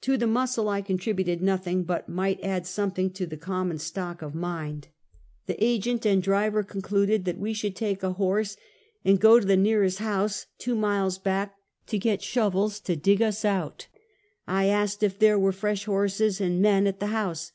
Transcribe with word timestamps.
To 0.00 0.16
the 0.16 0.26
muscle 0.26 0.68
I 0.68 0.82
contributed 0.82 1.40
nothing, 1.40 1.84
but 1.84 2.08
might 2.08 2.42
add 2.42 2.66
something 2.66 3.10
to 3.12 3.26
the 3.28 3.36
common 3.36 3.78
stock 3.78 4.22
of 4.22 4.34
mind. 4.34 4.88
222 5.46 5.46
Half 5.46 5.54
a 5.54 5.54
Century. 5.54 5.54
The 5.54 5.72
agent, 6.02 6.06
and 6.16 6.22
driver 6.24 6.62
concluded 6.64 7.24
that 7.26 7.36
he 7.38 7.52
should 7.54 7.76
take 7.76 8.02
a 8.02 8.14
horse 8.14 8.56
and 9.04 9.20
go 9.20 9.38
to 9.38 9.46
the 9.46 9.56
nearest 9.56 10.00
house, 10.00 10.46
two 10.58 10.74
miles 10.74 11.18
back, 11.18 11.54
to 11.86 11.96
get 11.96 12.22
shovels 12.22 12.80
to 12.80 12.96
dig 12.96 13.22
us 13.22 13.44
out. 13.44 13.86
I 14.48 14.64
asked 14.66 15.04
if 15.04 15.16
there 15.16 15.38
were 15.38 15.52
fresh 15.52 15.84
horses 15.84 16.40
and 16.40 16.60
men 16.60 16.88
at 16.88 16.98
the 16.98 17.06
house. 17.14 17.52